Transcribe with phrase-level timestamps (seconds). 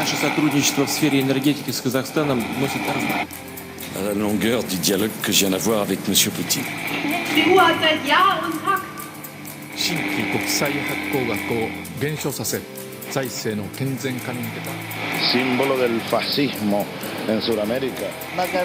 [0.00, 1.20] Наше сотрудничество в сфере
[4.08, 6.14] la longueur du dialogue que je viens d'avoir avec M.
[6.36, 6.64] Poutine.
[15.32, 16.86] Símbolo del fascismo
[17.28, 18.08] en Sudamérica.
[18.38, 18.64] मगर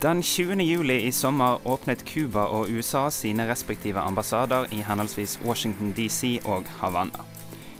[0.00, 0.60] Den 20.
[0.60, 6.68] juli i sommer åpnet Cuba og USA sine respektive ambassader i henholdsvis Washington DC og
[6.78, 7.24] Havanna.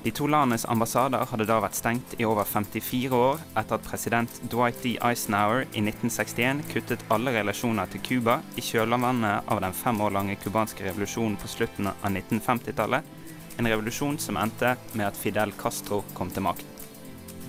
[0.03, 4.41] De to landenes ambassader hadde da vært stengt i over 54 år etter at president
[4.51, 4.97] Dwight D.
[4.99, 10.35] Eisenhower i 1961 kuttet alle relasjoner til Cuba i kjølvannet av den fem år lange
[10.43, 13.15] cubanske revolusjonen på slutten av 1950-tallet.
[13.63, 16.78] En revolusjon som endte med at Fidel Castro kom til makten.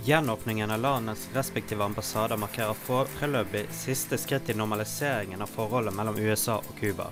[0.04, 6.56] Gjenåpningen av landets respektive ambassader markerer foreløpig siste skritt i normaliseringen av forholdet mellom USA
[6.62, 7.10] og Cuba.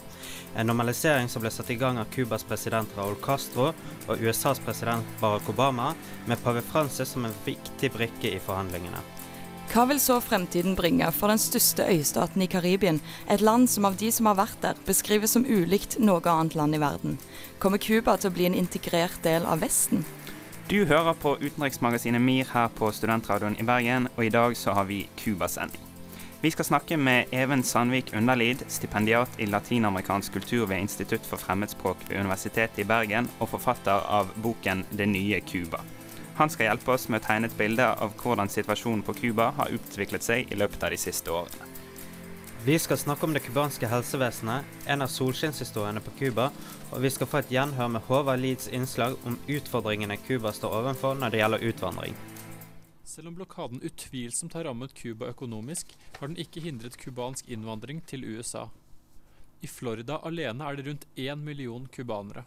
[0.55, 3.73] En normalisering som ble satt i gang av Cubas president Raúl Castro
[4.07, 5.91] og USAs president Barack Obama,
[6.25, 9.03] med pave Francis som en viktig brikke i forhandlingene.
[9.67, 13.97] Hva vil så fremtiden bringe for den største øystaten i Karibien, et land som av
[13.99, 17.19] de som har vært der, beskrives som ulikt noe annet land i verden?
[17.59, 20.07] Kommer Cuba til å bli en integrert del av Vesten?
[20.67, 24.83] Du hører på utenriksmagasinet MIR her på Studentradioen i Bergen, og i dag så har
[24.89, 25.79] vi Cuba-sending.
[26.41, 32.03] Vi skal snakke med Even Sandvik Underlid, stipendiat i latinamerikansk kultur ved Institutt for fremmedspråk
[32.09, 35.79] ved Universitetet i Bergen, og forfatter av boken 'Det nye Cuba'.
[36.35, 39.71] Han skal hjelpe oss med å tegne et bilde av hvordan situasjonen på Cuba har
[39.71, 41.66] utviklet seg i løpet av de siste årene.
[42.67, 46.49] Vi skal snakke om det cubanske helsevesenet, en av solskinnshistoriene på Cuba,
[46.91, 51.15] og vi skal få et gjenhør med Håvard Leeds innslag om utfordringene Cuba står overfor
[51.15, 52.17] når det gjelder utvandring.
[53.07, 58.27] Selv om blokaden utvilsomt har rammet Cuba økonomisk, har den ikke hindret cubansk innvandring til
[58.27, 58.65] USA.
[59.63, 62.43] I Florida alene er det rundt én million cubanere.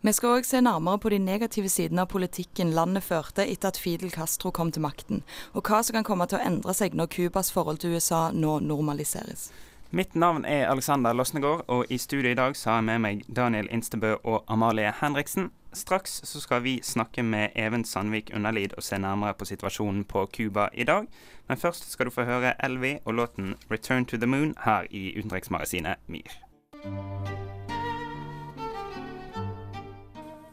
[0.00, 3.76] Vi skal òg se nærmere på de negative sidene av politikken landet førte etter at
[3.76, 5.20] Fidel Castro kom til makten,
[5.52, 8.54] og hva som kan komme til å endre seg når Cubas forhold til USA nå
[8.64, 9.50] normaliseres.
[9.92, 13.22] Mitt navn er Alexander Losnegård, og i studio i dag så har jeg med meg
[13.28, 15.50] Daniel Instebø og Amalie Henriksen.
[15.76, 20.24] Straks så skal vi snakke med Even Sandvik Underlid og se nærmere på situasjonen på
[20.32, 21.10] Cuba i dag.
[21.48, 25.12] Men først skal du få høre Elvi og låten 'Return to the Moon' her i
[25.18, 27.59] utenriksmagasinet MIR.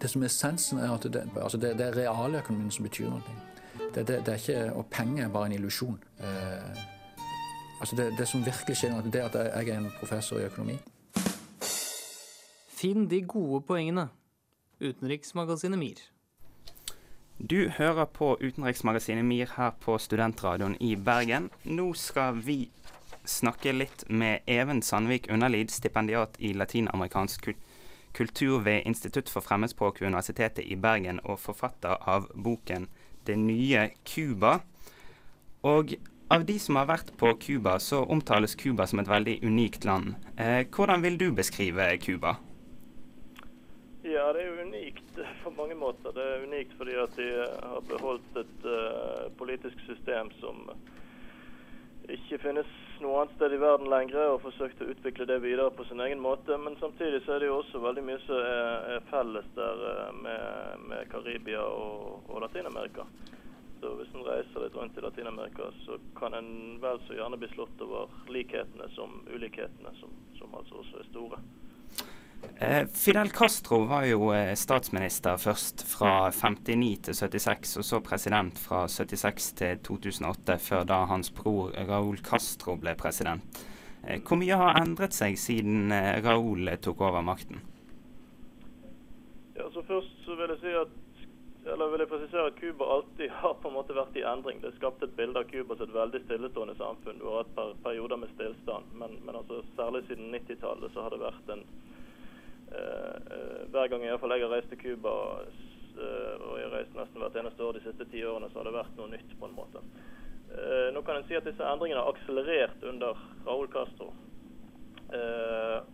[0.01, 3.37] Det som er essensen, er at det, altså det, det er realøkonomien som betyr noe.
[3.95, 5.97] Det, det, det er ikke, og penger er bare en illusjon.
[6.19, 6.83] Eh,
[7.79, 10.77] altså det, det som virkelig skjer, det er at jeg er en professor i økonomi.
[12.77, 14.09] Finn de gode poengene.
[14.81, 16.03] Utenriksmagasinet MIR.
[17.49, 21.49] Du hører på utenriksmagasinet MIR her på Studentradioen i Bergen.
[21.65, 22.67] Nå skal vi
[23.25, 27.66] snakke litt med Even Sandvik Underlid, stipendiat i latinamerikansk kultur
[28.13, 32.87] kultur ved Institutt for fremmedspråk ved Universitetet i Bergen og forfatter av boken
[33.25, 34.61] 'Det nye Cuba'.
[35.63, 35.93] Og
[36.29, 40.15] av de som har vært på Cuba, så omtales Cuba som et veldig unikt land.
[40.37, 42.35] Eh, hvordan vil du beskrive Cuba?
[44.03, 46.11] Ja, det er jo unikt på mange måter.
[46.15, 47.27] Det er unikt fordi at de
[47.63, 50.69] har beholdt et uh, politisk system som
[52.15, 52.69] ikke finnes
[53.03, 56.21] noe annet sted i verden lenger, og forsøkt å utvikle det videre på sin egen
[56.23, 56.55] måte.
[56.61, 60.13] Men samtidig så er det jo også veldig mye som er, er felles der eh,
[60.23, 63.05] med, med Karibia og, og Latin-Amerika.
[63.81, 67.51] Så hvis en reiser litt rundt i Latin-Amerika, så kan en vel så gjerne bli
[67.51, 71.41] slått over likhetene som ulikhetene, som, som altså også er store.
[72.59, 78.57] Eh, Fidel Castro var jo eh, statsminister først fra 59 til 76, og så president
[78.57, 83.61] fra 76 til 2008, før da hans bror Raúl Castro ble president.
[84.03, 85.93] Eh, hvor mye har endret seg siden
[86.25, 87.61] Raúl tok over makten?
[89.57, 91.03] Ja, så Først så vil jeg si at
[91.67, 94.61] eller vil jeg presisere at Cuba alltid har på en måte vært i endring.
[94.63, 97.19] Det skapte et bilde av Cuba som et veldig stillestående samfunn.
[97.19, 101.11] Du har hatt per perioder med stillstand, men, men altså, særlig siden 90-tallet så har
[101.11, 101.65] det vært en
[102.67, 105.13] hver gang jeg, jeg har reist til Cuba,
[105.97, 108.69] eh, og jeg har reist nesten hvert eneste år de siste ti årene, så har
[108.69, 109.35] det vært noe nytt.
[109.39, 109.83] på en måte.
[110.95, 114.13] Nå kan en si at disse endringene har akselerert under Raúl Castro.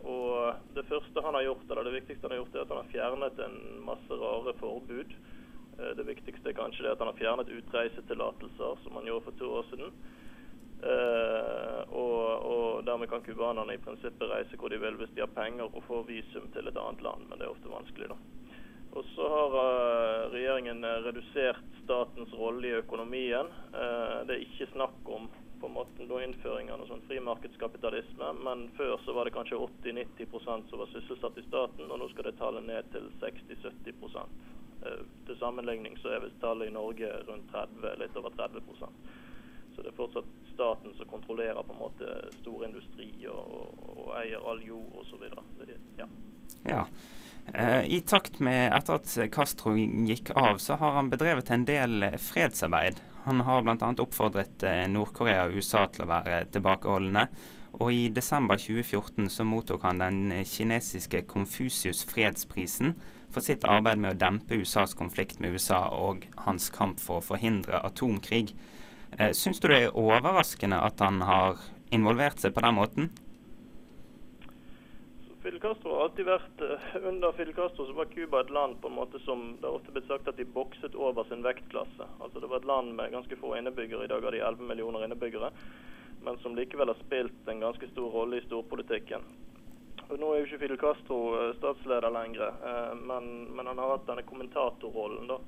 [0.06, 2.82] og Det første han har gjort, eller det viktigste han har gjort, er at han
[2.84, 5.16] har fjernet en masse rare forbud.
[5.98, 9.50] Det viktigste er kanskje det at han har fjernet utreisetillatelser, som han gjorde for to
[9.58, 9.90] år siden.
[10.84, 15.32] Uh, og, og, dermed kan cubanerne i prinsippet reise hvor de vil hvis de har
[15.32, 18.18] penger og får visum til et annet land, men det er ofte vanskelig, da.
[18.94, 23.50] Og så har uh, regjeringen redusert statens rolle i økonomien.
[23.72, 25.32] Uh, det er ikke snakk om
[25.64, 28.34] på en måte nå innføring av noe sånn frimarkedskapitalisme.
[28.44, 32.28] Men før så var det kanskje 80-90 som var sysselsatt i staten, og nå skal
[32.28, 37.48] det tallet ned til 60-70 eh, Til sammenligning så er visst tallet i Norge rundt
[37.56, 38.60] 30, litt over 30
[39.76, 44.46] Så det er fortsatt staten som kontrollerer på en måte storindustri og, og, og eier
[44.50, 45.26] all jord osv.
[45.98, 46.08] Ja.
[46.70, 46.84] ja.
[47.54, 52.06] Eh, I takt med etter at Castro gikk av, så har han bedrevet en del
[52.22, 53.02] fredsarbeid.
[53.26, 53.90] Han har bl.a.
[54.04, 57.28] oppfordret eh, Nord-Korea og USA til å være tilbakeholdne.
[57.82, 62.94] Og i desember 2014 så mottok han den kinesiske Confucius fredsprisen
[63.34, 67.26] for sitt arbeid med å dempe USAs konflikt med USA og hans kamp for å
[67.32, 68.54] forhindre atomkrig.
[69.20, 71.62] Eh, Syns du det er overraskende at han har
[71.94, 73.12] involvert seg på den måten?
[75.44, 78.90] Fidel Castro har alltid vært eh, Under Fidel Castro så var Cuba et land på
[78.90, 82.10] en måte som det har ofte blitt sagt at de bokset over sin vektklasse.
[82.20, 84.06] Altså Det var et land med ganske få innebyggere.
[84.08, 85.52] I dag har de 11 millioner innebyggere.
[86.24, 89.26] Men som likevel har spilt en ganske stor rolle i storpolitikken.
[90.08, 92.56] Og Nå er jo ikke Fidel Castro eh, statsleder lenger,
[93.04, 95.28] men, men han har hatt denne kommentatorrollen.
[95.28, 95.42] da.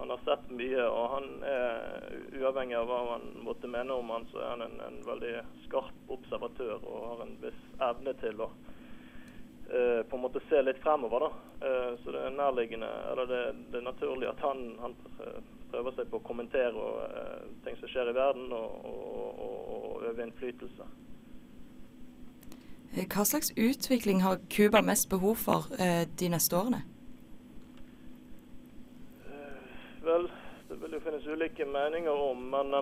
[0.00, 2.04] Han har sett mye, og han er,
[2.40, 5.32] uavhengig av hva man måtte mene om han, så er han en, en veldig
[5.66, 10.80] skarp observatør og har en viss evne til å uh, på en måte se litt
[10.80, 11.26] fremover.
[11.26, 11.28] da.
[11.60, 13.40] Uh, så det er nærliggende, eller det,
[13.74, 14.96] det er naturlig at han, han,
[15.70, 17.18] prøver seg på å kommentere og,
[17.66, 20.86] ting som skjer i verden, og, og, og, og øve innflytelse.
[22.96, 26.80] Hva slags utvikling har Cuba mest behov for de neste årene?
[30.00, 30.30] Vel,
[30.68, 32.74] det vil jo finnes ulike meninger om, men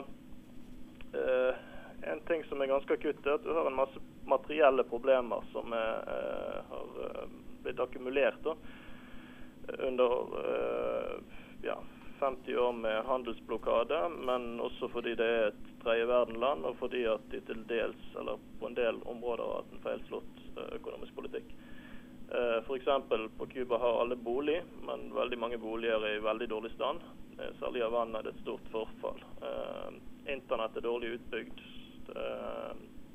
[2.01, 5.73] en ting som er ganske akutt, er at du har en masse materielle problemer som
[5.73, 7.29] er, eh, har eh,
[7.63, 8.55] blitt akkumulert da,
[9.79, 11.17] under uh,
[11.63, 11.75] ja,
[12.19, 17.27] 50 år med handelsblokade, men også fordi det er et tredje verdenland, og fordi at
[17.35, 20.41] de til dels, eller på en del områder har hatt en feilslått
[20.79, 21.53] økonomisk politikk.
[22.29, 22.89] F.eks.
[23.39, 27.01] på Cuba har alle bolig, men veldig mange boliger er i veldig dårlig stand.
[27.61, 29.23] Særlig av vann er det et stort forfall.
[30.29, 31.63] Internett er dårlig utbygd.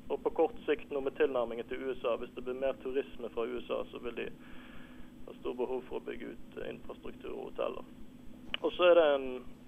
[0.08, 2.16] Og på kort sikt noe med tilnærmingen til USA.
[2.20, 4.26] Hvis det blir mer turisme fra USA, så vil de
[5.26, 7.86] ha stor behov for å bygge ut infrastruktur og hoteller.
[8.60, 8.90] Og så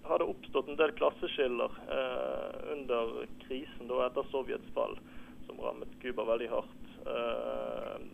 [0.07, 3.17] har det oppstått en del klasseskiller eh, under
[3.47, 4.99] krisen da etter Sovjets fall,
[5.47, 6.87] som rammet Cuba veldig hardt.
[7.07, 8.07] Eh,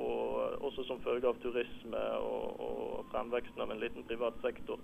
[0.00, 4.80] og også som følge av turisme og, og fremveksten av en liten privat sektor.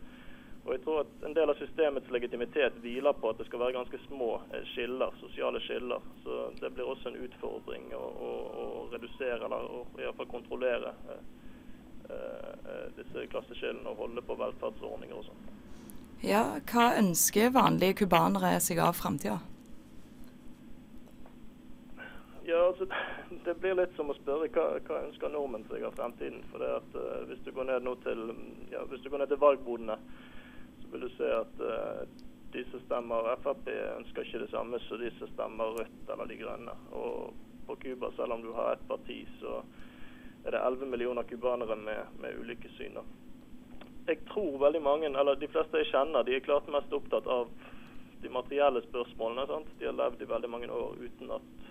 [0.66, 3.76] Og jeg tror at En del av systemets legitimitet hviler på at det skal være
[3.78, 6.02] ganske små eh, skiller, sosiale skiller.
[6.24, 8.30] Så Det blir også en utfordring å, å,
[8.62, 11.22] å redusere eller å, i hvert fall kontrollere eh,
[12.10, 15.44] eh, disse klasseskillene og holde på velferdsordninger og sånn.
[16.24, 19.38] Ja, Hva ønsker vanlige cubanere seg av framtida?
[22.46, 22.88] Ja, altså,
[23.46, 26.40] Det blir litt som å spørre hva, hva ønsker nordmenn seg av fremtiden.
[26.50, 28.32] For det at uh, Hvis du går ned nå til,
[28.72, 29.94] ja, hvis du går ned til valgbodene,
[30.90, 32.00] vil du se at uh,
[32.56, 36.38] de som stemmer Frp, ønsker ikke det samme som de som stemmer Rødt eller De
[36.40, 36.74] Grønne.
[36.98, 37.36] Og
[37.68, 39.60] på Cuba, selv om du har ett parti, så
[40.46, 42.98] er det 11 millioner cubanere med, med, ulike syn.
[44.06, 47.50] Jeg tror veldig mange, eller de fleste jeg kjenner, de er klart mest opptatt av
[48.22, 49.46] de materielle spørsmålene.
[49.50, 49.72] Sant?
[49.78, 51.65] De har levd i veldig mange år uten at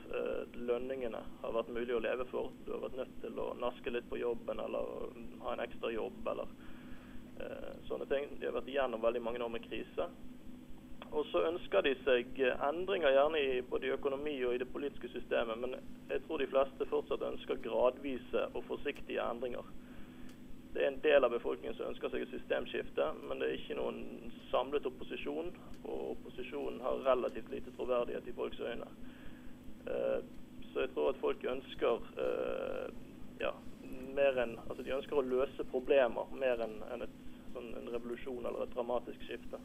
[0.55, 2.51] lønningene har vært mulig å leve for.
[2.65, 5.11] Du har vært nødt til å naske litt på jobben eller
[5.43, 6.21] ha en ekstra jobb.
[6.31, 6.51] eller
[7.39, 8.29] Eh, sånne ting.
[8.39, 10.07] De har vært igjennom veldig mange år med krise.
[11.12, 15.12] Og så ønsker de seg eh, endringer gjerne i både økonomi og i det politiske
[15.12, 15.75] systemet, men
[16.12, 19.67] jeg tror de fleste fortsatt ønsker gradvise og forsiktige endringer.
[20.75, 23.77] Det er en del av befolkningen som ønsker seg et systemskifte, men det er ikke
[23.79, 25.53] noen samlet opposisjon.
[25.83, 28.88] Og opposisjonen har relativt lite troverdighet i folks øyne.
[29.88, 30.20] Eh,
[30.72, 32.01] så jeg tror at folk ønsker
[33.39, 33.51] ja,
[34.15, 37.06] mer enn Altså de ønsker å løse problemer mer enn en
[37.56, 39.60] sånn, en revolusjon eller et dramatisk skifte.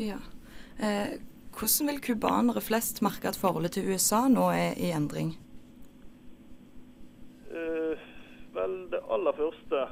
[0.00, 0.18] Ja.
[0.80, 1.18] Eh,
[1.56, 5.34] hvordan vil cubanere flest merke at forholdet til USA nå er i endring?
[7.50, 8.06] Eh,
[8.54, 9.88] vel, det aller første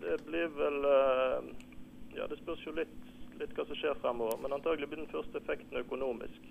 [0.00, 1.50] Det blir vel eh,
[2.16, 2.96] Ja, det spørs jo litt,
[3.38, 4.40] litt, hva som skjer fremover.
[4.42, 6.48] Men antagelig blir den første effekten økonomisk.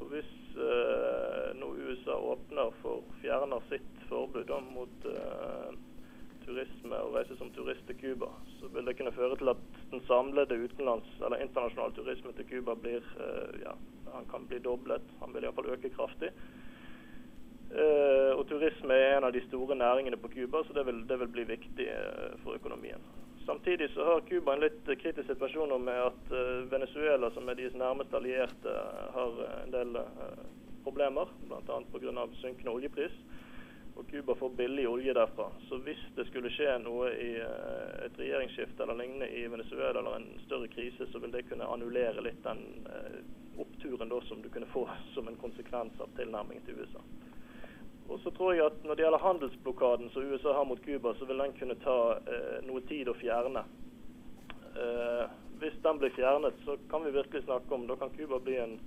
[0.00, 5.08] For hvis eh, nå USA åpner for fjerner sitt forbud mot
[6.50, 9.60] turisme og reise som turist til Cuba, så vil det kunne føre til at
[9.92, 13.76] den samlede utenlands, eller internasjonale turismen til Cuba blir eh, ja,
[14.14, 15.06] han kan bli doblet.
[15.20, 16.32] Han vil iallfall øke kraftig.
[17.70, 21.20] Uh, og turisme er en av de store næringene på Cuba, så det vil, det
[21.20, 23.04] vil, bli viktig uh, for økonomien.
[23.50, 27.74] Samtidig så har Cuba en litt kritisk situasjon med at eh, Venezuela, som er deres
[27.74, 28.74] nærmeste allierte,
[29.10, 30.44] har en del eh,
[30.84, 31.78] problemer, bl.a.
[31.90, 32.26] pga.
[32.38, 33.16] synkende oljepris.
[33.98, 35.48] Og Cuba får billig olje derfra.
[35.66, 40.20] Så hvis det skulle skje noe i eh, et regjeringsskifte eller lignende i Venezuela, eller
[40.20, 42.62] en større krise, så vil det kunne annullere litt den
[43.58, 47.02] oppturen da, som du kunne få som en konsekvens av tilnærmingen til USA.
[48.10, 51.24] Og så tror jeg at Når det gjelder handelsblokaden som USA har mot Cuba, så
[51.24, 53.62] vil den kunne ta eh, noe tid å fjerne.
[54.74, 55.24] Eh,
[55.60, 58.80] hvis den blir fjernet, så kan vi virkelig snakke om Da kan Cuba bli en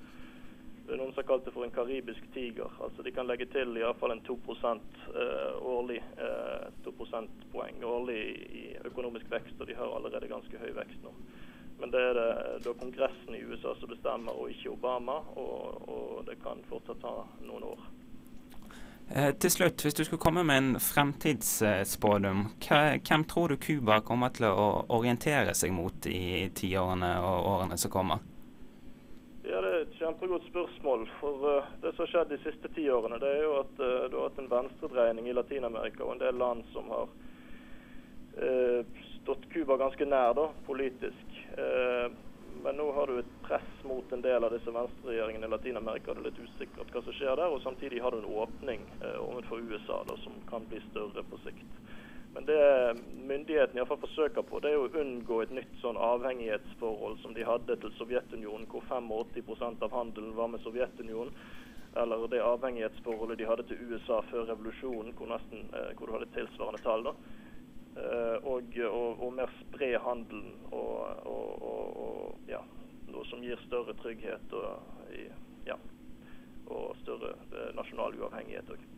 [0.88, 2.72] noen som kalt det for en karibisk tiger.
[2.84, 8.20] Altså De kan legge til iallfall en 2 eh, årlig eh, 2 prosentpoeng årlig
[8.52, 11.16] i økonomisk vekst, og de har allerede ganske høy vekst nå.
[11.80, 12.30] Men det er det
[12.66, 15.22] da Kongressen i USA som bestemmer, og ikke Obama.
[15.40, 17.16] Og, og det kan fortsatt ta
[17.48, 17.88] noen år.
[19.16, 24.32] Eh, til slutt, hvis du skulle komme med en fremtidsspådom, hvem tror du Cuba kommer
[24.34, 28.24] til å orientere seg mot i tiårene og årene som kommer?
[29.44, 31.06] Ja, Det er et kjempegodt spørsmål.
[31.20, 34.10] For uh, Det som har skjedd de siste ti årene, det er jo at uh,
[34.10, 37.14] du har hatt en venstredreining i Latin-Amerika og en del land som har
[39.20, 41.36] stått Cuba ganske nær da, politisk.
[43.04, 46.14] Har du et press mot en del av disse venstreregjeringene i Latin-Amerika.
[46.14, 47.52] Det er litt usikkert hva som skjer der.
[47.52, 51.40] Og samtidig har du en åpning eh, overfor USA da, som kan bli større på
[51.44, 51.82] sikt.
[52.34, 52.62] Men det
[53.28, 57.76] myndighetene iallfall forsøker på, det er å unngå et nytt sånn avhengighetsforhold som de hadde
[57.84, 61.36] til Sovjetunionen, hvor 85% av handelen var med Sovjetunionen.
[62.00, 66.32] Eller det avhengighetsforholdet de hadde til USA før revolusjonen, hvor, nesten, eh, hvor du hadde
[66.40, 67.12] tilsvarende tall.
[67.12, 67.18] da.
[67.94, 72.64] Uh, og, og, og, mer spre handelen og, og, ja,
[73.14, 75.06] noe som gir større trygghet og,
[75.68, 75.78] ja,
[76.68, 78.90] og større uh, nasjonal uavhengighet òg.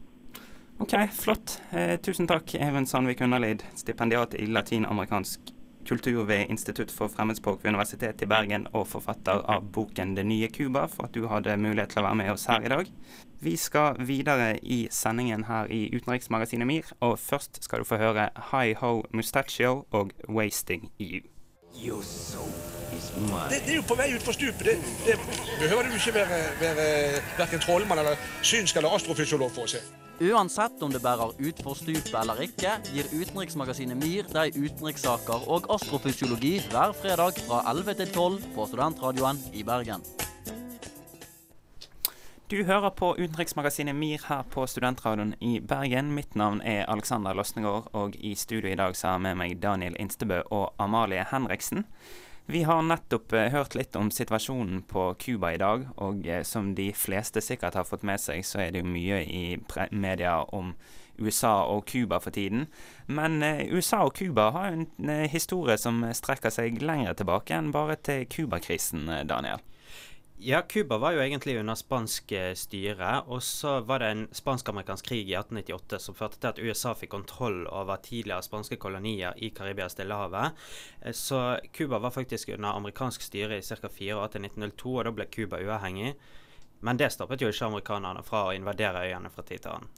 [0.84, 1.60] OK, flott.
[1.72, 5.54] Eh, tusen takk, Even Sandvik Underlid, stipendiat i latinamerikansk
[5.88, 10.48] kultur ved Institutt for fremmedspråk ved Universitetet i Bergen og forfatter av boken 'Det nye
[10.48, 12.92] Cuba', for at du hadde mulighet til å være med oss her i dag.
[13.42, 18.30] Vi skal videre i sendingen her i utenriksmagasinet MIR, og først skal du få høre
[18.52, 21.35] Hi Ho Mustachio og 'Wasting You'.
[23.50, 24.66] Det, det, er jo på vei utfor stupet.
[24.66, 25.18] Det, det
[25.60, 26.88] behøver du ikke være, være
[27.38, 29.84] verken trollmann eller synsk eller astrofysiolog for å se.
[30.24, 36.62] Uansett om det bærer utfor stupet eller ikke, gir utenriksmagasinet MIR deg utenrikssaker og astrofysiologi
[36.70, 40.06] hver fredag fra 11 til 12 på Studentradioen i Bergen.
[42.46, 46.12] Du hører på utenriksmagasinet MIR her på Studentradioen i Bergen.
[46.14, 49.56] Mitt navn er Alexander Losnegård, og i studio i dag så har jeg med meg
[49.64, 51.88] Daniel Instebø og Amalie Henriksen.
[52.46, 56.76] Vi har nettopp eh, hørt litt om situasjonen på Cuba i dag, og eh, som
[56.78, 59.58] de fleste sikkert har fått med seg, så er det jo mye i
[59.90, 60.76] media om
[61.18, 62.68] USA og Cuba for tiden.
[63.08, 67.74] Men eh, USA og Cuba har jo en historie som strekker seg lenger tilbake enn
[67.74, 69.66] bare til Cuba-krisen, Daniel.
[70.38, 73.22] Ja, Cuba var jo egentlig under spansk eh, styre.
[73.32, 77.14] Og så var det en spansk-amerikansk krig i 1898 som førte til at USA fikk
[77.14, 80.52] kontroll over tidligere spanske kolonier i Karibia og Stillehavet.
[81.02, 83.90] Eh, så Cuba var faktisk under amerikansk styre i ca.
[83.90, 86.14] fire år til 1902, og da ble Cuba uavhengig.
[86.84, 89.90] Men det stoppet jo ikke amerikanerne fra å invadere øyene fra tid til annen.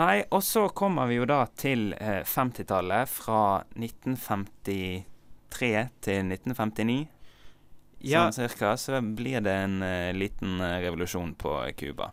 [0.00, 3.08] Nei, og så kommer vi jo da til eh, 50-tallet.
[3.12, 5.04] Fra 1953
[6.00, 7.19] til 1959
[8.00, 8.26] ja.
[8.26, 12.12] sånn cirka, så blir det en uh, liten uh, revolusjon på Cuba.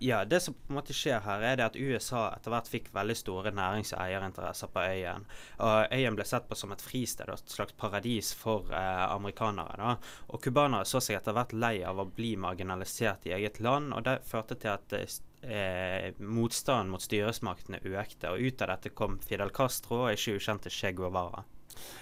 [0.00, 2.92] Ja, det som på en måte skjer her, er det at USA etter hvert fikk
[2.94, 5.26] veldig store nærings- og eierinteresser på øyen.
[5.58, 9.74] Og øyen ble sett på som et fristed og et slags paradis for eh, amerikanere.
[9.80, 9.96] da.
[10.28, 14.06] Og cubanere så seg etter hvert lei av å bli marginalisert i eget land, og
[14.06, 18.30] det førte til at eh, motstanden mot styresmaktene økte.
[18.30, 21.42] Og ut av dette kom Fidel Castro og ikke ukjente Che Guevara.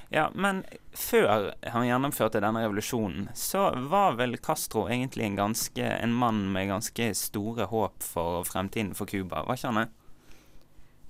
[0.09, 0.63] Ja, men
[0.95, 6.71] før han gjennomførte denne revolusjonen, så var vel Castro egentlig en, ganske, en mann med
[6.71, 9.89] ganske store håp for fremtiden for Cuba, var ikke han det?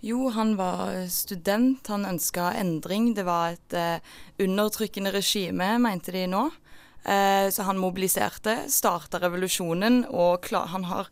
[0.07, 3.15] Jo, han var student, han ønska endring.
[3.17, 6.45] Det var et eh, undertrykkende regime, mente de nå.
[7.03, 11.09] Eh, så han mobiliserte, starta revolusjonen, og han har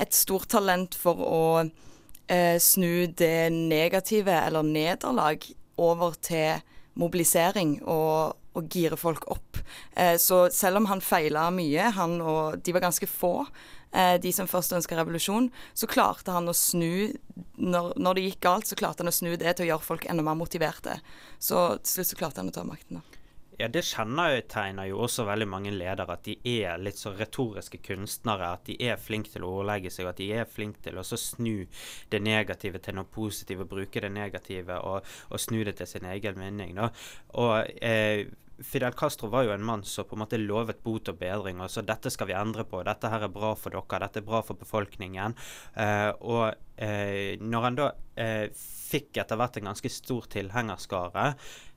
[0.00, 5.46] et stort talent for å eh, snu det negative, eller nederlag,
[5.78, 6.60] over til
[7.00, 9.60] mobilisering og, og gire folk opp.
[9.96, 13.46] Eh, så selv om han feila mye, han og de var ganske få,
[13.92, 17.14] eh, de som først ønska revolusjon, så klarte han å snu
[17.58, 20.08] når, når, det gikk galt, så klarte han å snu det til å gjøre folk
[20.10, 21.00] enda mer motiverte.
[21.42, 23.00] Så til slutt så klarte han å ta makten.
[23.00, 23.23] da.
[23.58, 28.50] Ja, det kjennetegner jo også veldig mange ledere, at de er litt så retoriske kunstnere.
[28.56, 31.66] At de er flinke til å ordlegge seg, at de er flinke til å snu
[32.10, 33.68] det negative til noe positivt.
[33.70, 36.74] Bruke det negative og, og snu det til sin egen vinning.
[36.80, 36.90] Da.
[37.38, 38.26] Og eh,
[38.62, 41.60] Fidel Castro var jo en mann som på en måte lovet bot og bedring.
[41.62, 42.82] og så Dette skal vi endre på.
[42.86, 44.02] Dette her er bra for dere.
[44.06, 45.34] Dette er bra for befolkningen.
[45.78, 51.34] Eh, og eh, når han da eh, fikk etter hvert en ganske stor tilhengerskare,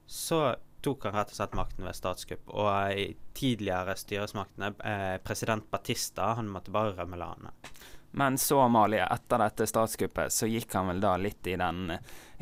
[0.07, 0.41] så
[0.87, 2.47] tok han rett og slett makten ved statskupp.
[2.55, 7.71] Og i tidligere styresmaktene, eh, president Batista, han måtte bare rømme landet.
[8.17, 11.99] Men så, Amalie, etter dette statskuppet, så gikk han vel da litt i den eh,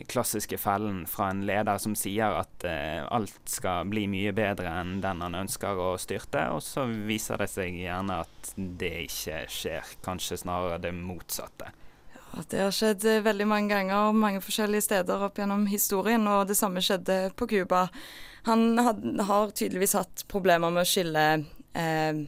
[0.07, 4.99] klassiske fellen fra en leder som sier at eh, alt skal bli mye bedre enn
[5.03, 9.97] den han ønsker å styrte, og så viser det seg gjerne at det ikke skjer,
[10.05, 11.73] kanskje snarere det motsatte.
[12.35, 16.49] Ja, det har skjedd eh, veldig mange ganger mange forskjellige steder opp gjennom historien, og
[16.49, 17.85] det samme skjedde på Cuba.
[18.49, 21.23] Han had, har tydeligvis hatt problemer med å skille
[21.71, 22.25] eh,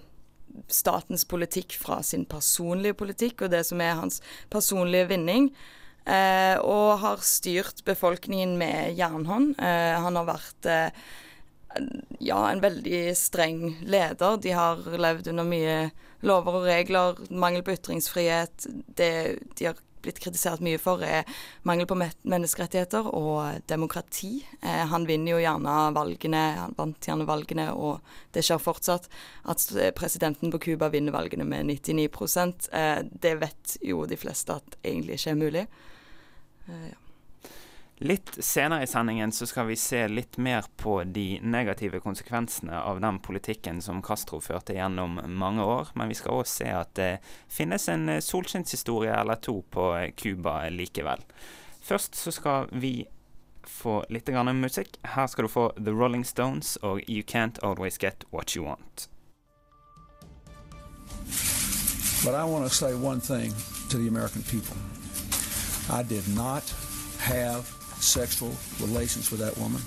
[0.72, 4.22] statens politikk fra sin personlige politikk og det som er hans
[4.54, 5.52] personlige vinning.
[6.08, 9.58] Eh, og har styrt befolkningen med jernhånd.
[9.60, 11.02] Eh, han har vært eh,
[12.24, 14.40] ja, en veldig streng leder.
[14.40, 15.76] De har levd under mye
[16.24, 18.70] lover og regler, mangel på ytringsfrihet.
[18.96, 19.12] Det,
[19.60, 21.28] de har blitt kritisert mye for, er
[21.68, 24.42] mangel på menneskerettigheter og demokrati.
[24.62, 28.00] Eh, han vinner jo gjerne valgene, han vant gjerne valgene, og
[28.36, 29.10] det skjer fortsatt
[29.50, 29.66] at
[29.98, 32.08] presidenten på Cuba vinner valgene med 99
[32.72, 35.68] eh, Det vet jo de fleste at egentlig ikke er mulig.
[36.68, 37.07] Eh, ja.
[38.00, 43.00] Litt senere i sendingen så skal vi se litt mer på de negative konsekvensene av
[43.02, 47.18] den politikken som Castro førte gjennom mange år, men vi skal òg se at det
[47.50, 51.26] finnes en solskinnshistorie eller to på Cuba likevel.
[51.82, 53.08] Først så skal vi
[53.66, 55.00] få litt musikk.
[55.04, 59.10] Her skal du få The Rolling Stones og You Can't Always Get What You Want.
[62.24, 63.54] But I want to say one thing
[63.90, 64.78] to the American people.
[65.90, 66.64] I did not
[67.20, 69.82] have sexual relations with that woman,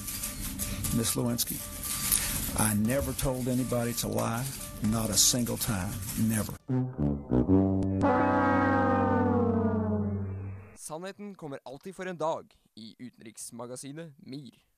[0.97, 1.57] Miss Lewinsky.
[2.59, 4.45] I never told anybody to lie,
[4.83, 5.93] not a single time,
[6.29, 6.53] never.
[10.77, 14.71] Sannheten kommer alltid for en dag i utenriksmagasinet MIR.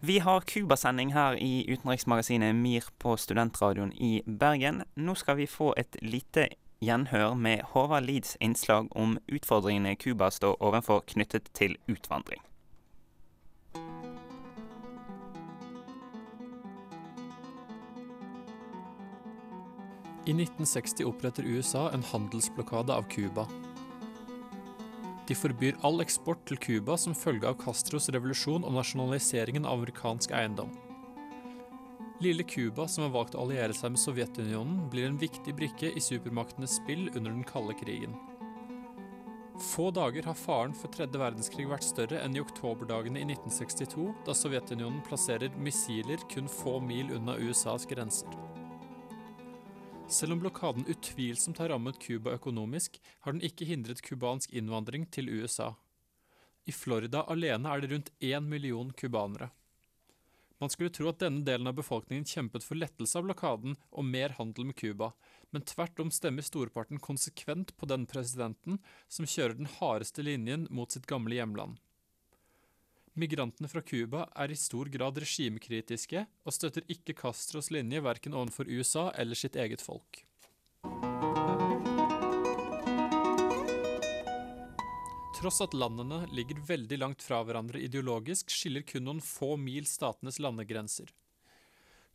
[0.00, 4.82] Vi har Cuba-sending her i utenriksmagasinet MIR på studentradioen i Bergen.
[4.94, 6.48] Nå skal vi få et lite
[6.82, 12.42] gjenhør med Håvard Lids innslag om utfordringene Cuba står overfor knyttet til utvandring.
[20.22, 23.46] I 1960 oppretter USA en handelsblokade av Cuba.
[25.26, 30.34] De forbyr all eksport til Cuba som følge av Castros revolusjon og nasjonaliseringen av amerikansk
[30.34, 30.70] eiendom.
[32.22, 36.00] Lille Cuba, som har valgt å alliere seg med Sovjetunionen, blir en viktig brikke i
[36.00, 38.12] supermaktenes spill under den kalde krigen.
[39.72, 44.36] Få dager har faren for tredje verdenskrig vært større enn i oktoberdagene i 1962, da
[44.38, 48.30] Sovjetunionen plasserer missiler kun få mil unna USAs grenser.
[50.06, 55.32] Selv om blokaden utvilsomt har rammet Cuba økonomisk, har den ikke hindret cubansk innvandring til
[55.40, 55.72] USA.
[56.70, 59.50] I Florida alene er det rundt én million cubanere.
[60.62, 64.36] Man skulle tro at denne delen av befolkningen kjempet for lettelse av blokaden og mer
[64.36, 65.08] handel med Cuba,
[65.50, 68.78] men tvert om stemmer storparten konsekvent på den presidenten
[69.10, 71.80] som kjører den hardeste linjen mot sitt gamle hjemland.
[73.18, 78.70] Migrantene fra Cuba er i stor grad regimekritiske og støtter ikke Castros linje verken overfor
[78.70, 80.22] USA eller sitt eget folk.
[85.42, 90.38] Tross at landene ligger veldig langt fra hverandre ideologisk, skiller kun noen få mil statenes
[90.38, 91.10] landegrenser.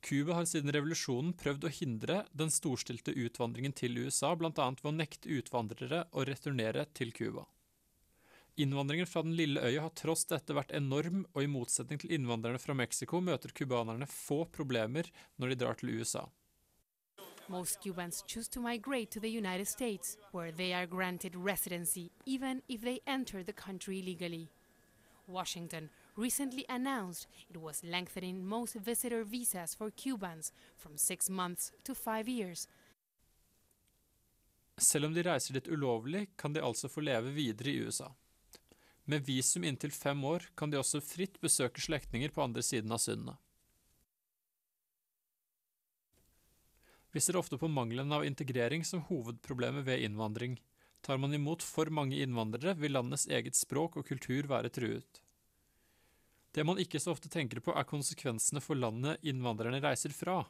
[0.02, 4.52] Cuba har siden revolusjonen prøvd å hindre den storstilte utvandringen til USA, bl.a.
[4.56, 7.44] ved å nekte utvandrere å returnere til Cuba.
[8.58, 12.62] Innvandringen fra den lille øya har tross dette vært enorm, og i motsetning til innvandrerne
[12.62, 16.24] fra Mexico møter cubanerne få problemer når de drar til USA.
[17.50, 22.62] Most Cubans choose to migrate to the United States, where they are granted residency even
[22.68, 24.50] if they enter the country legally.
[25.28, 31.96] Washington recently announced it was lengthening most visitor visas for Cubans from six months to
[31.96, 32.68] five years.
[34.78, 38.12] Selv om de reiser dit ulovlig, kan de altså få leve videre i USA.
[39.06, 43.00] Med visum inntil fem år kan de også fritt besøke slektninger på andre siden av
[43.00, 43.36] sundet.
[47.12, 50.58] Vi ser ofte på mangelen av integrering som hovedproblemet ved innvandring.
[51.02, 55.22] Tar man imot for mange innvandrere, vil landets eget språk og kultur være truet.
[56.52, 60.42] Det man ikke så ofte tenker på, er konsekvensene for landet innvandrerne reiser fra.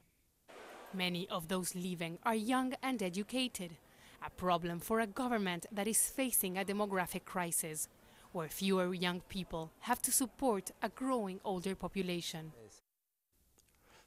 [0.93, 3.75] Many of those leaving are young and educated,
[4.21, 7.89] a problem for a government that is facing a demographic crisis,
[8.31, 12.51] where fewer young people have to support a growing older population.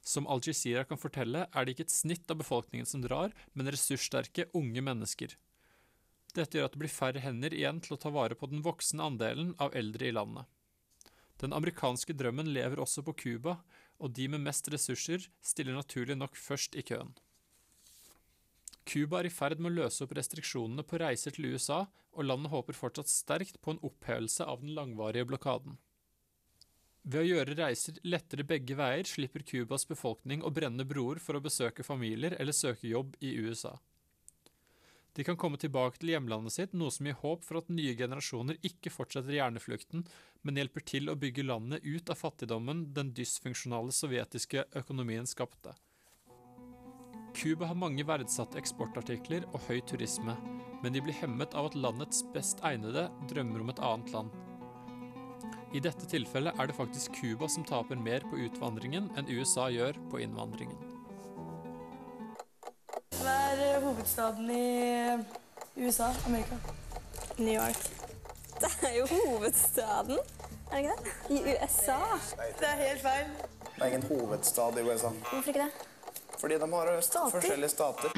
[0.01, 3.69] Som Al Jazeera kan fortelle, er det ikke et snitt av befolkningen som drar, men
[3.69, 5.35] ressurssterke, unge mennesker.
[6.33, 9.05] Dette gjør at det blir færre hender igjen til å ta vare på den voksende
[9.05, 10.47] andelen av eldre i landet.
[11.41, 13.57] Den amerikanske drømmen lever også på Cuba,
[14.01, 17.13] og de med mest ressurser stiller naturlig nok først i køen.
[18.85, 22.51] Cuba er i ferd med å løse opp restriksjonene på reiser til USA, og landet
[22.51, 25.77] håper fortsatt sterkt på en opphevelse av den langvarige blokaden.
[27.01, 31.41] Ved å gjøre reiser lettere begge veier slipper Cubas befolkning å brenne broer for å
[31.41, 33.73] besøke familier eller søke jobb i USA.
[35.17, 38.61] De kan komme tilbake til hjemlandet sitt, noe som gir håp for at nye generasjoner
[38.63, 40.05] ikke fortsetter hjerneflukten,
[40.45, 45.73] men hjelper til å bygge landet ut av fattigdommen den dysfunksjonale sovjetiske økonomien skapte.
[47.35, 50.37] Cuba har mange verdsatte eksportartikler og høy turisme,
[50.83, 54.50] men de blir hemmet av at landets best egnede drømmer om et annet land.
[55.71, 59.95] I dette tilfellet er det faktisk Cuba som taper mer på utvandringen enn USA gjør
[60.11, 60.75] på innvandringen.
[63.21, 64.65] Hva er hovedstaden i
[65.79, 66.09] USA?
[66.27, 66.57] Amerika?
[67.37, 67.79] New York.
[68.59, 70.19] Det er jo hovedstaden,
[70.71, 71.13] er det ikke det?
[71.29, 71.99] I USA.
[72.59, 73.31] Det er helt feil.
[73.77, 75.13] Det er ingen hovedstad i USA.
[75.29, 75.87] Hvorfor ikke det?
[76.41, 77.31] Fordi de har stater.
[77.31, 78.17] forskjellige stater.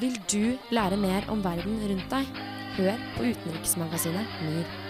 [0.00, 2.30] Vil du lære mer om verden rundt deg?
[2.78, 4.89] Hør på utenriksmagasinet MIR.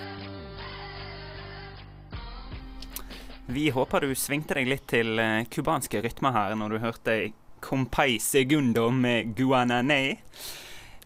[3.50, 5.18] Vi håper du svingte deg litt til
[5.50, 7.14] cubanske uh, rytmer her når du hørte
[7.60, 10.16] Compay Segundo med Guananay.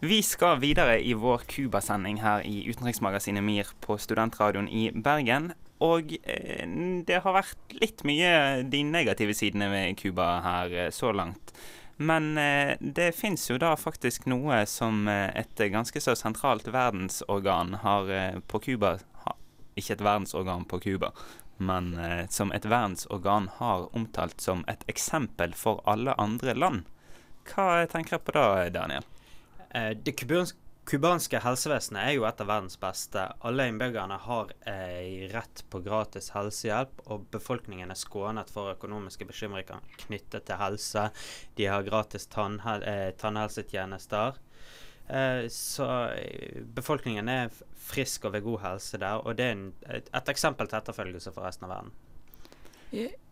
[0.05, 5.53] Vi skal videre i vår Cuba-sending her i utenriksmagasinet MIR på Studentradioen i Bergen.
[5.85, 6.67] Og eh,
[7.07, 11.55] det har vært litt mye de negative sidene ved Cuba her eh, så langt.
[11.97, 18.13] Men eh, det fins jo da faktisk noe som et ganske så sentralt verdensorgan har
[18.51, 18.99] på Cuba
[19.75, 21.11] Ikke et verdensorgan på Cuba,
[21.57, 26.85] men eh, som et verdensorgan har omtalt som et eksempel for alle andre land.
[27.49, 29.05] Hva tenker jeg på da, Daniel?
[29.75, 30.15] Eh, det
[30.85, 33.25] cubanske helsevesenet er jo et av verdens beste.
[33.45, 39.85] Alle innbyggerne har eh, rett på gratis helsehjelp, og befolkningen er skånet for økonomiske bekymringer
[40.07, 41.09] knyttet til helse.
[41.59, 44.41] De har gratis tannhel eh, tannhelsetjenester.
[45.09, 45.87] Eh, så
[46.17, 47.53] eh, befolkningen er
[47.85, 51.45] frisk og ved god helse der, og det er en, et, eksempel til etterfølgelse for
[51.45, 51.93] resten av verden.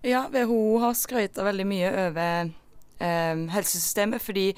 [0.03, 2.51] Ja, WHO har skrøyta veldig mye over
[2.99, 4.51] eh, helsesystemet, fordi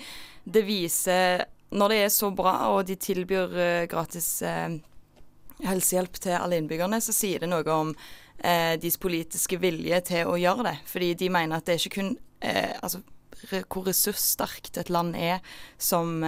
[0.45, 4.77] det viser Når det er så bra, og de tilbyr eh, gratis eh,
[5.65, 7.91] helsehjelp til alle innbyggerne, så sier det noe om
[8.39, 10.77] eh, deres politiske vilje til å gjøre det.
[10.87, 12.13] Fordi de mener at det er ikke kun
[12.45, 13.01] altså,
[13.73, 15.43] hvor ressurssterkt et land er
[15.81, 16.23] som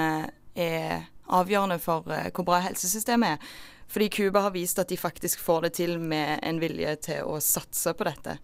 [0.57, 3.57] er avgjørende for uh, hvor bra helsesystemet er.
[3.87, 7.39] Fordi Cuba har vist at de faktisk får det til med en vilje til å
[7.45, 8.39] satse på dette.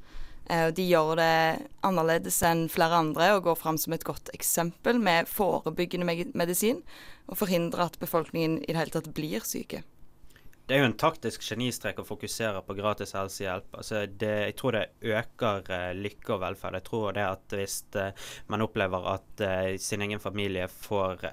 [0.51, 1.33] Uh, de gjør det
[1.87, 6.83] annerledes enn flere andre og går fram som et godt eksempel med forebyggende medisin,
[7.31, 9.83] og forhindrer at befolkningen i det hele tatt blir syke.
[10.72, 13.74] Det er jo en taktisk genistrek å fokusere på gratis helsehjelp.
[13.76, 16.78] Altså det, jeg tror det øker uh, lykke og velferd.
[16.78, 21.26] Jeg tror det at hvis uh, man opplever at uh, sin egen familie får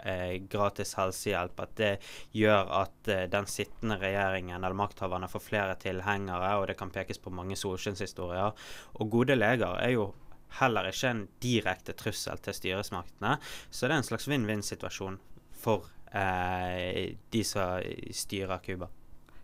[0.52, 1.94] gratis helsehjelp, at det
[2.36, 7.32] gjør at den sittende regjeringen eller makthaverne får flere tilhengere, og det kan pekes på
[7.32, 8.52] mange solskinnshistorier.
[9.00, 10.12] Og gode leger er jo
[10.60, 13.40] heller ikke en direkte trussel til styresmaktene,
[13.72, 15.20] så det er en slags vinn-vinn-situasjon
[15.64, 17.86] for de som
[18.18, 18.90] styrer Cuba.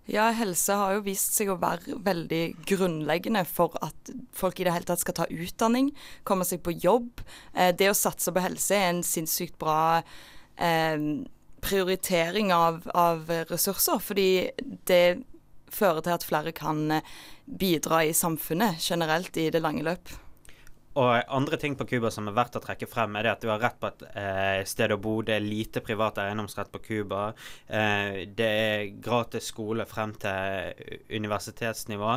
[0.06, 4.76] Ja, helse har jo vist seg å være veldig grunnleggende for at folk i det
[4.76, 5.90] hele tatt skal ta utdanning,
[6.24, 7.24] komme seg på jobb.
[7.54, 10.04] Eh, det å satse på helse er en sinnssykt bra
[10.62, 11.08] eh,
[11.66, 14.30] prioritering av, av, ressurser, fordi
[14.86, 15.24] det
[15.74, 17.16] fører til at flere kan eh,
[17.46, 20.14] bidra i samfunnet generelt i det lange løp.
[20.96, 23.50] Og andre ting på Cuba som er verdt å trekke frem, er det at du
[23.52, 25.18] har rett på et eh, sted å bo.
[25.28, 27.26] Det er lite privat eiendomsrett på Cuba.
[27.68, 32.16] Eh, det er gratis skole frem til universitetsnivå.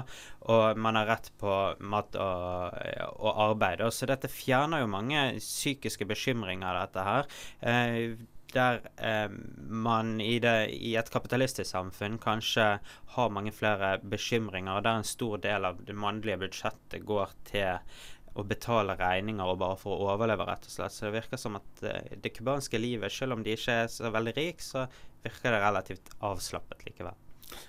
[0.55, 1.59] Og man har rett på
[1.91, 2.81] mat og,
[3.19, 3.83] og arbeid.
[3.91, 7.33] Så dette fjerner jo mange psykiske bekymringer, dette her.
[7.59, 8.19] Eh,
[8.53, 9.31] der eh,
[9.69, 12.69] man i, det, i, et kapitalistisk samfunn kanskje
[13.15, 18.07] har mange flere bekymringer, og der en stor del av det mannlige budsjettet går til
[18.39, 20.95] å betale regninger og bare for å overleve, rett og slett.
[20.95, 24.13] Så det virker som at uh, det cubanske livet, selv om de ikke er så
[24.15, 24.87] veldig rike, så
[25.25, 27.17] virker det relativt avslappet likevel.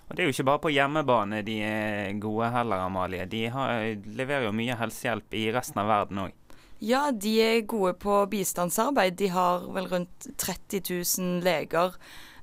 [0.10, 3.26] Og det er jo ikke bare på hjemmebane de er gode heller, Amalie.
[3.32, 3.86] De har,
[4.20, 6.36] leverer jo mye helsehjelp i resten av verden òg.
[6.80, 9.18] Ja, de er gode på bistandsarbeid.
[9.20, 11.96] De har vel rundt 30 000 leger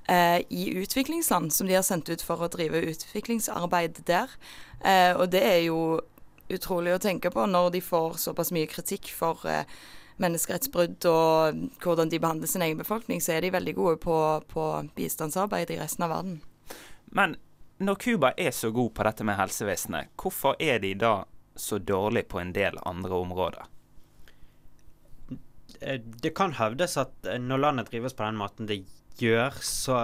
[0.09, 4.33] eh, i utviklingsland som de har sendt ut for å drive utviklingsarbeid der.
[4.85, 5.81] Eh, og det er jo
[6.53, 9.65] utrolig å tenke på når de får såpass mye kritikk for eh,
[10.23, 14.17] menneskerettsbrudd og hvordan de behandler sin egen befolkning, så er de veldig gode på,
[14.49, 16.39] på bistandsarbeid i resten av verden.
[17.13, 17.37] Men
[17.79, 21.17] når Cuba er så god på dette med helsevesenet, hvorfor er de da
[21.57, 23.67] så dårlig på en del andre områder?
[25.81, 28.83] Eh, det kan hevdes at eh, når landet drives på den måten det
[29.21, 30.01] gjør, så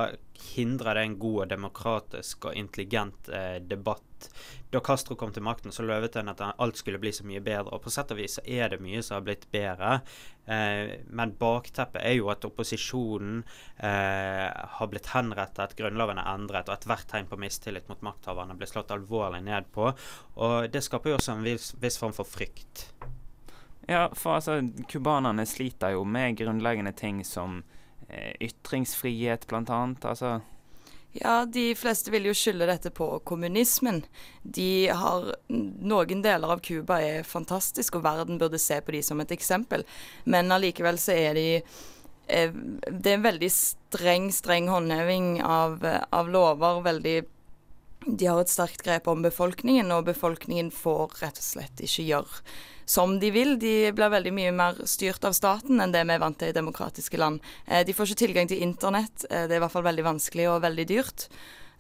[0.54, 4.28] hindrer det en god og demokratisk intelligent eh, debatt.
[4.70, 7.74] Da Castro kom til makten, så løvet han at alt skulle bli så mye bedre.
[7.74, 9.98] Og på sett og vis så er det mye som har blitt bedre.
[10.46, 13.42] Eh, men bakteppet er jo at opposisjonen
[13.76, 18.70] eh, har blitt henrettet, grunnloven er endret, og ethvert tegn på mistillit mot makthaverne blir
[18.70, 19.90] slått alvorlig ned på.
[20.38, 22.88] Og det skaper jo også en viss, viss form for frykt.
[23.88, 27.62] Ja, for altså, cubanerne sliter jo med grunnleggende ting som
[28.40, 30.04] ytringsfrihet, blant annet.
[30.04, 30.40] Altså
[31.12, 34.00] ja, de fleste vil jo skylde dette på kommunismen.
[34.42, 39.20] De har Noen deler av Cuba er fantastisk, og verden burde se på de som
[39.20, 39.84] et eksempel.
[40.24, 42.56] Men allikevel så er de eh,
[42.88, 46.80] Det er en veldig streng, streng håndheving av, av lover.
[46.88, 47.16] Veldig
[48.06, 52.42] De har et sterkt grep om befolkningen, og befolkningen får rett og slett ikke gjøre
[52.92, 53.56] som de vil.
[53.58, 56.56] De blir veldig mye mer styrt av staten enn det vi er vant til i
[56.56, 57.42] demokratiske land.
[57.66, 59.26] Eh, de får ikke tilgang til internett.
[59.30, 61.28] Eh, det er i hvert fall veldig vanskelig og veldig dyrt.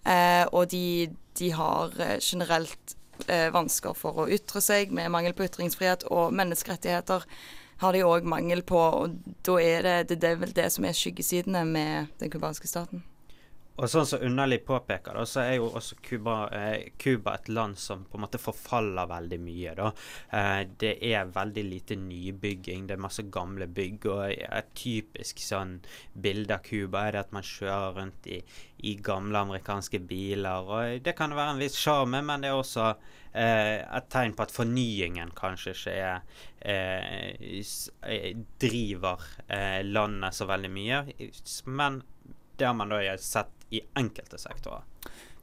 [0.04, 6.08] Eh, og de, de har generelt vansker for å ytre seg, med mangel på ytringsfrihet.
[6.10, 7.28] Og menneskerettigheter
[7.84, 8.80] har de òg mangel på.
[8.80, 13.04] Og da er det, det, er vel det som er skyggesidene med den cubanske staten.
[13.80, 18.04] Og sånn som Underlig påpeker, da, så er jo også Cuba, eh, et land som
[18.04, 19.74] på en måte forfaller veldig mye.
[19.74, 19.92] da.
[20.30, 24.06] Eh, det er veldig lite nybygging, det er masse gamle bygg.
[24.06, 25.80] Og et typisk sånn
[26.12, 28.42] bilde av Cuba er det at man kjører rundt i,
[28.82, 30.68] i gamle amerikanske biler.
[30.68, 32.90] og Det kan være en viss sjarm, men det er også
[33.32, 36.20] eh, et tegn på at fornyingen kanskje ikke er
[36.60, 37.64] eh,
[38.60, 41.02] driver eh, landet så veldig mye.
[41.64, 42.02] Men
[42.56, 44.84] det har man da sett i enkelte sektorer.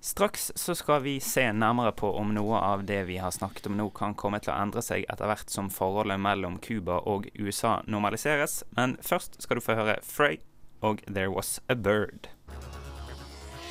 [0.01, 3.75] Straks så skal vi se nærmere på om noe av det vi har snakket om
[3.75, 7.81] nå kan komme til å endre seg etter hvert som forholdet mellom Cuba og USA
[7.83, 10.39] normaliseres, men først skal du få høre Frey
[10.79, 12.31] og There Was A Bird.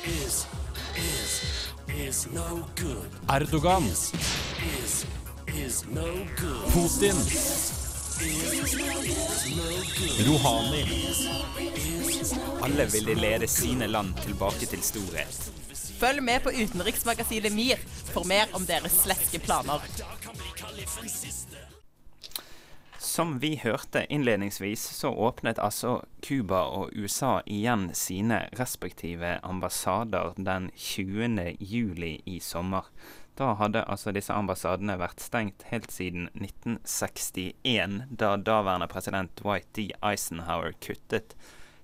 [0.05, 0.45] Is,
[0.95, 2.61] is, is no
[3.27, 3.89] Erdogan.
[5.91, 6.07] No
[6.69, 7.88] Putin.
[10.27, 10.85] Rouhani.
[12.61, 15.51] Alle ville lede sine land tilbake til storhet.
[15.99, 17.79] Følg med på utenriksmagasinet MIR
[18.13, 19.79] for mer om deres sleske planer.
[23.09, 30.67] Som vi hørte innledningsvis, så åpnet altså Cuba og USA igjen sine respektive ambassader den
[30.75, 31.55] 20.
[31.59, 32.85] juli i sommer.
[33.33, 39.87] Da hadde altså disse ambassadene vært stengt helt siden 1961, da daværende president Dwight D.
[40.05, 41.33] Eisenhower kuttet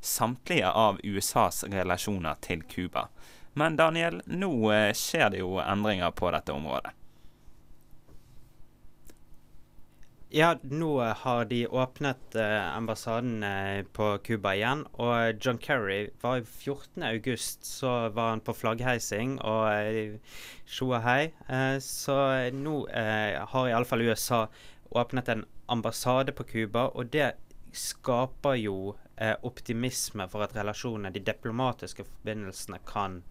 [0.05, 3.07] samtlige av USAs relasjoner til Cuba.
[3.57, 6.93] Men Daniel, nå eh, skjer det jo endringer på dette området.
[10.35, 14.81] Ja, nå har de åpnet eh, ambassaden eh, på Cuba igjen.
[14.99, 20.17] Og John Kerry var 14.8, så var han på flaggheising og eh,
[20.83, 21.29] og hei.
[21.47, 22.17] Eh, så
[22.51, 24.41] nå eh, har iallfall USA
[24.91, 27.29] åpnet en ambassade på Cuba, og det
[27.71, 33.21] skaper jo eh, optimisme for at relasjonene, de diplomatiske forbindelsene, kan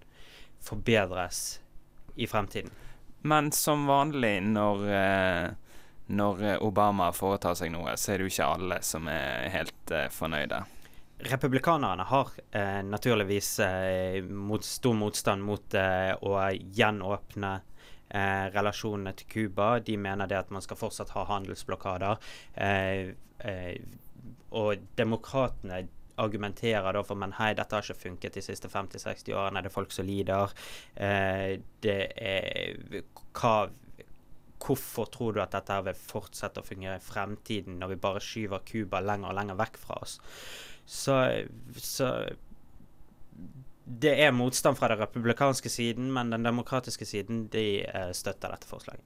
[0.65, 1.61] forbedres
[2.17, 2.73] i fremtiden.
[3.29, 5.53] Men som vanlig når eh,
[6.07, 9.93] når eh, Obama foretar seg noe, så er det jo ikke alle som er helt
[9.95, 10.61] uh, fornøyde.
[11.25, 17.55] Republikanerne har uh, naturligvis uh, mot, stor motstand mot å gjenåpne
[18.55, 19.81] relasjonene til Cuba.
[19.83, 22.21] De mener det at man skal fortsatt ha handelsblokader.
[24.55, 25.81] og demokratene
[26.23, 29.65] argumenterer da for men hei, dette har ikke funket de siste 50-60 årene.
[29.65, 30.55] Det er folk som lider.
[30.95, 33.57] det er hva
[34.65, 38.65] Hvorfor tror du at dette vil fortsette å fungere i fremtiden, når vi bare skyver
[38.65, 40.19] Cuba lenger og lenger vekk fra oss?
[40.85, 41.17] Så,
[41.81, 42.11] så
[43.85, 48.69] det er motstand fra den republikanske siden, men den demokratiske siden de eh, støtter dette
[48.69, 49.05] forslaget.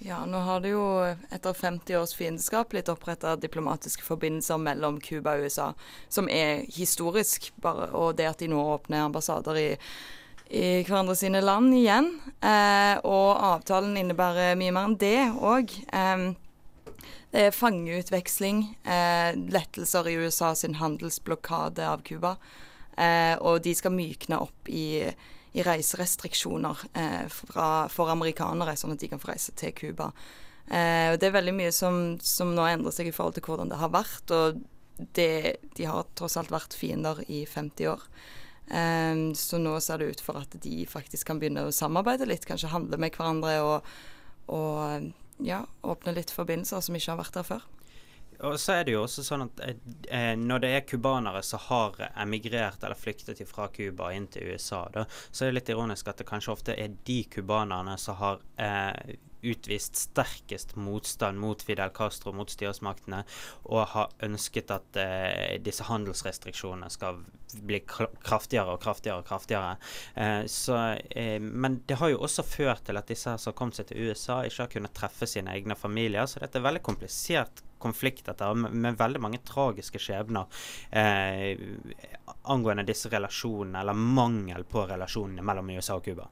[0.00, 0.84] Ja, nå har det jo
[1.28, 5.66] etter 50 års fiendskap blitt oppretta diplomatiske forbindelser mellom Cuba og USA,
[6.08, 9.66] som er historisk, bare, og det at de nå åpner ambassader i
[10.50, 12.10] i hverandre sine land igjen.
[12.42, 15.76] Eh, og avtalen innebærer mye mer enn det òg.
[17.30, 22.36] det er fangeutveksling, eh, lettelser i USA sin handelsblokade av Cuba.
[22.98, 25.06] Eh, og de skal mykne opp i,
[25.54, 26.82] i reiserestriksjoner
[27.30, 30.10] fra, for amerikanere, sånn at de kan få reise til Cuba.
[30.70, 33.90] Det er veldig mye som, som, nå endrer seg i forhold til hvordan det har
[33.90, 34.30] vært.
[34.30, 34.60] Og
[35.14, 38.04] det, de har tross alt vært fiender i 50 år.
[38.70, 42.46] Um, så nå ser det ut for at de faktisk kan begynne å samarbeide litt,
[42.46, 43.88] kanskje handle med hverandre og,
[44.54, 45.10] og
[45.42, 47.66] ja, åpne litt forbindelser som ikke har vært der før.
[48.46, 51.98] Og så er det jo også sånn at eh, når det er cubanere som har
[52.22, 56.22] emigrert eller flyktet fra Cuba inn til USA, da, så er det litt ironisk at
[56.22, 62.32] det kanskje ofte er de cubanerne som har eh, utvist sterkest motstand mot Fidel Castro,
[62.32, 63.22] mot styresmaktene,
[63.72, 67.22] og har ønsket at eh, disse handelsrestriksjonene skal
[67.66, 69.76] bli kraftigere og kraftigere og kraftigere.
[70.14, 70.78] Eh, så,
[71.10, 74.10] eh, men det har jo også ført til at disse som har kommet seg til
[74.10, 76.28] USA, ikke har kunnet treffe sine egne familier.
[76.28, 81.58] Så dette er veldig komplisert konflikt dette, med, med veldig mange tragiske skjebner eh,
[82.52, 86.28] angående disse relasjonene, eller mangel på relasjonene mellom USA og Cuba.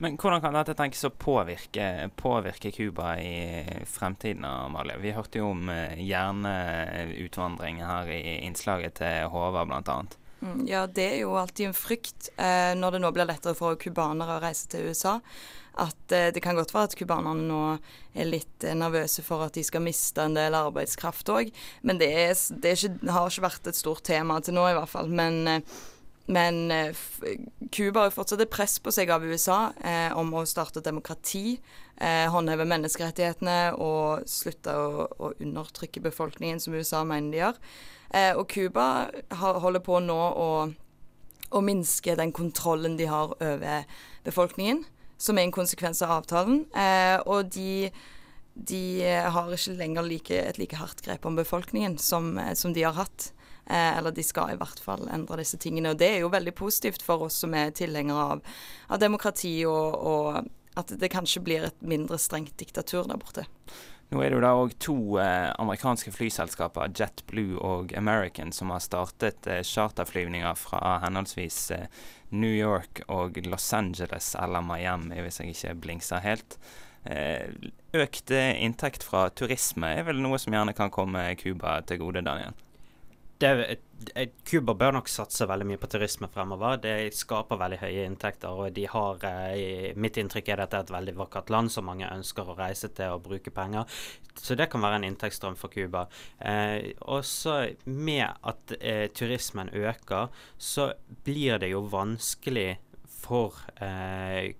[0.00, 4.96] Men hvordan kan dette tenkes å påvirke, Cuba i fremtiden, Amalie?
[4.96, 9.98] Vi hørte jo om uh, hjerneutvandring her i innslaget til Håvard, bl.a.
[10.40, 13.76] Mm, ja, det er jo alltid en frykt eh, når det nå blir lettere for
[13.76, 15.18] cubanere å reise til USA.
[15.78, 17.62] At eh, det kan godt være at cubanerne nå
[18.14, 21.54] er litt eh, nervøse for at de skal miste en del arbeidskraft òg.
[21.86, 24.76] Men det, er, det, er ikke, har ikke vært et stort tema til nå, i
[24.78, 25.10] hvert fall.
[25.10, 25.80] Men eh,
[26.30, 26.70] men
[27.74, 31.56] Cuba har fortsatt et press på seg av USA eh, om å starte demokrati,
[31.98, 37.58] eh, håndheve menneskerettighetene og slutte å, å, undertrykke befolkningen, som USA mener de gjør.
[38.14, 38.86] Eh, og Cuba
[39.40, 40.48] holder på nå å,
[41.50, 43.90] å, minske den kontrollen de har over
[44.26, 44.84] befolkningen,
[45.20, 46.62] som er en konsekvens av avtalen.
[46.72, 47.90] Eh, og de,
[48.54, 52.96] de har ikke lenger like, et like hardt grep om befolkningen som, som de har
[52.96, 53.30] hatt.
[53.70, 55.92] Eh, eller de skal i hvert fall endre disse tingene.
[55.92, 58.42] Og det er jo veldig positivt for oss som er tilhengere av,
[58.90, 63.46] av demokrati, og, og, at det kanskje blir et mindre strengt diktatur der borte.
[64.10, 68.82] Nå er det jo da òg to eh, amerikanske flyselskaper, JetBlue og American, som har
[68.82, 71.84] startet eh, charterflyvninger fra henholdsvis eh,
[72.34, 76.58] New York og Los Angeles eller Miami, hvis jeg ikke blingser helt.
[77.06, 82.26] Eh, økt inntekt fra turisme er vel noe som gjerne kan komme Cuba til gode,
[82.26, 82.58] Daniel?
[84.48, 86.78] Cuba bør nok satse veldig mye på turisme fremover.
[86.80, 88.48] Det skaper veldig høye inntekter.
[88.48, 91.84] og de har, eh, Mitt inntrykk er at det er et veldig vakkert land som
[91.84, 93.84] mange ønsker å reise til og bruke penger.
[94.34, 96.08] Så det kan være en inntektsstrøm for Cuba.
[96.40, 102.78] Eh, også med at eh, turismen øker, så blir det jo vanskelig
[103.20, 103.54] for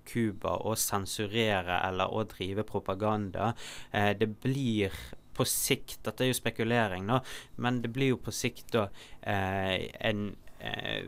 [0.05, 3.53] Cuba eh, å sensurere eller å drive propaganda.
[3.91, 4.95] Eh, det blir
[5.33, 7.21] på sikt Dette er jo spekulering, da,
[7.61, 8.87] men det blir jo på sikt da
[9.21, 11.07] eh, en eh,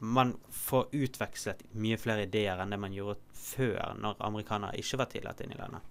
[0.00, 5.10] Man får utvekslet mye flere ideer enn det man gjorde før, når amerikanere ikke var
[5.12, 5.82] tillatt inn i landet.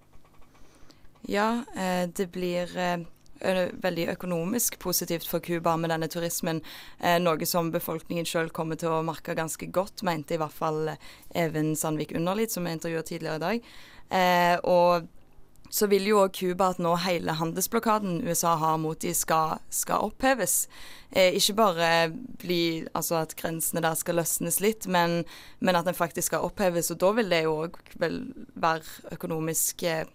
[1.30, 3.04] Ja, eh, det blir eh,
[3.84, 6.63] veldig økonomisk positivt for Cuba med denne turismen.
[7.22, 10.89] Noe som befolkningen sjøl kommer til å merke ganske godt, mente i hvert fall
[11.38, 13.69] Even Sandvik Underlid, som vi intervjuet tidligere i dag.
[14.67, 15.08] Og
[15.69, 20.10] så vil jo òg Cuba at nå hele handelsblokaden USA har mot de skal, skal
[20.10, 20.63] oppheves.
[21.12, 21.89] Eh, ikke bare
[22.41, 25.23] bli, altså at grensene der skal løsnes litt, men,
[25.60, 26.91] men at den faktisk skal oppheves.
[26.93, 30.05] Og da vil det jo òg være økonomisk eh,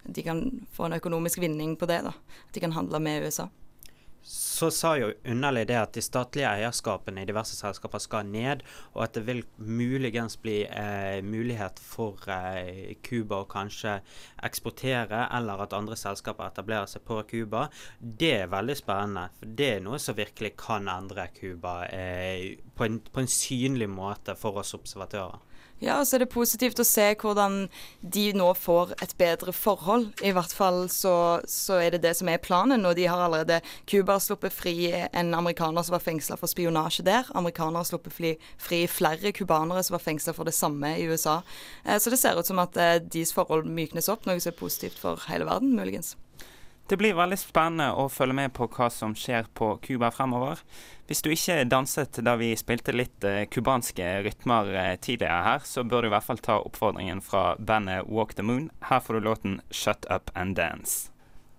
[0.00, 0.38] De kan
[0.72, 2.14] få en økonomisk vinning på det, da.
[2.48, 3.50] At de kan handle med USA
[4.22, 9.04] så sa jo underlig det at de statlige eierskapene i diverse selskaper skal ned, og
[9.06, 12.92] at det vil muligens bli eh, mulighet for eh,
[13.36, 13.96] å kanskje
[14.46, 17.66] eksportere, eller at andre selskaper etablerer seg på Cuba.
[17.98, 19.28] Det er veldig spennende.
[19.38, 24.36] for Det er noe som virkelig kan endre Cuba eh, på, på en synlig måte
[24.38, 25.49] for oss observatører.
[25.80, 27.62] Ja, så er det positivt å se hvordan
[28.04, 30.10] de nå får et bedre forhold.
[30.20, 31.14] I hvert fall så,
[31.48, 32.84] så er det det som er planen.
[32.84, 37.06] Og de har allerede Cuba har sluppet fri en amerikaner som var fengsla for spionasje
[37.08, 37.32] der.
[37.32, 41.40] Amerikanere har sluppet fri, fri flere cubanere som var fengsla for det samme i USA.
[41.86, 44.60] Eh, så det ser ut som at eh, deres forhold myknes opp, noe som er
[44.60, 46.12] positivt for hele verden, muligens.
[46.90, 50.58] Det blir veldig spennende å følge med på hva som skjer på Cuba fremover.
[51.06, 53.22] Hvis du ikke danset da vi spilte litt
[53.54, 57.44] cubanske uh, rytmer uh, tidligere her, så bør du i hvert fall ta oppfordringen fra
[57.62, 58.72] bandet Walk the Moon.
[58.90, 61.12] Her får du låten Shut Up and Dance.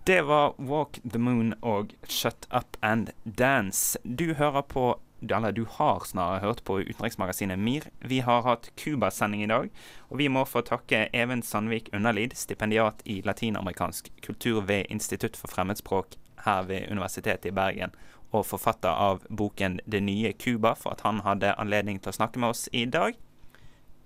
[0.04, 3.96] Det var Walk the Moon og Shut Up and Dance.
[4.04, 4.98] Du hører på
[5.30, 7.86] eller du har snarere hørt på utenriksmagasinet MIR.
[8.00, 9.70] Vi har hatt Cuba-sending i dag,
[10.08, 15.52] og vi må få takke Even Sandvik Underlid, stipendiat i latinamerikansk kultur ved Institutt for
[15.52, 17.94] fremmedspråk her ved Universitetet i Bergen,
[18.32, 22.38] og forfatter av boken 'Det nye Cuba', for at han hadde anledning til å snakke
[22.38, 23.14] med oss i dag.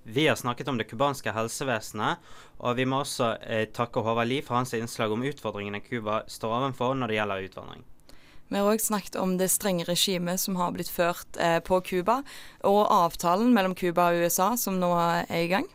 [0.09, 2.19] Vi har snakket om det cubanske helsevesenet,
[2.59, 6.55] og vi må også eh, takke Håvard Lie for hans innslag om utfordringene Cuba står
[6.61, 7.85] overfor når det gjelder utvandring.
[8.49, 12.21] Vi har òg snakket om det strenge regimet som har blitt ført eh, på Cuba,
[12.63, 15.67] og avtalen mellom Cuba og USA som nå er i gang.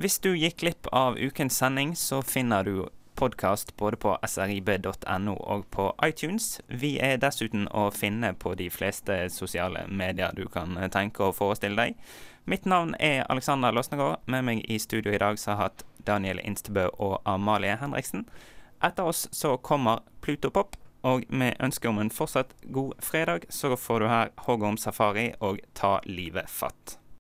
[0.00, 2.88] Hvis du gikk glipp av ukens sending, så finner du
[3.20, 6.60] podkast både på srib.no og på iTunes.
[6.68, 11.76] Vi er dessuten å finne på de fleste sosiale medier du kan tenke og forestille
[11.76, 11.98] deg.
[12.48, 14.22] Mitt navn er Alexander Losnegård.
[14.24, 18.24] Med meg i studio i dag så har jeg hatt Daniel Instebø og Amalie Henriksen.
[18.80, 23.76] Etter oss så kommer Pluto Pop, og med ønske om en fortsatt god fredag, så
[23.76, 26.99] får du her Hoggorm safari og Ta livet fatt.